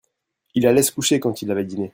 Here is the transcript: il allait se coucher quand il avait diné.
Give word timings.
il 0.55 0.65
allait 0.65 0.81
se 0.81 0.91
coucher 0.93 1.19
quand 1.19 1.43
il 1.43 1.51
avait 1.51 1.63
diné. 1.63 1.89